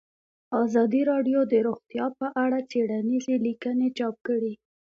[0.63, 4.53] ازادي راډیو د روغتیا په اړه څېړنیزې لیکنې چاپ کړي.